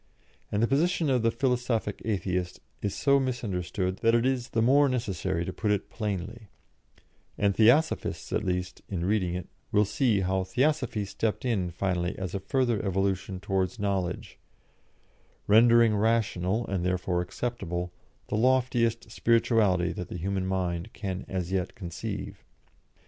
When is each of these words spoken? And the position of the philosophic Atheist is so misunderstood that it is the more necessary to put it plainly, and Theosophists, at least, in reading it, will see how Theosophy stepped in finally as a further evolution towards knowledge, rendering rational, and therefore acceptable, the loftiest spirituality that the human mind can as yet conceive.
And 0.51 0.63
the 0.63 0.67
position 0.67 1.11
of 1.11 1.21
the 1.21 1.29
philosophic 1.29 2.01
Atheist 2.03 2.59
is 2.81 2.95
so 2.95 3.19
misunderstood 3.19 3.97
that 3.97 4.15
it 4.15 4.25
is 4.25 4.49
the 4.49 4.61
more 4.63 4.89
necessary 4.89 5.45
to 5.45 5.53
put 5.53 5.69
it 5.69 5.91
plainly, 5.91 6.47
and 7.37 7.55
Theosophists, 7.55 8.33
at 8.33 8.43
least, 8.43 8.81
in 8.89 9.05
reading 9.05 9.35
it, 9.35 9.47
will 9.71 9.85
see 9.85 10.21
how 10.21 10.43
Theosophy 10.43 11.05
stepped 11.05 11.45
in 11.45 11.69
finally 11.69 12.17
as 12.17 12.33
a 12.33 12.39
further 12.39 12.83
evolution 12.83 13.39
towards 13.39 13.77
knowledge, 13.77 14.39
rendering 15.45 15.95
rational, 15.95 16.65
and 16.65 16.83
therefore 16.83 17.21
acceptable, 17.21 17.91
the 18.27 18.37
loftiest 18.37 19.11
spirituality 19.11 19.91
that 19.93 20.09
the 20.09 20.17
human 20.17 20.47
mind 20.47 20.93
can 20.93 21.25
as 21.27 21.51
yet 21.51 21.75
conceive. 21.75 22.43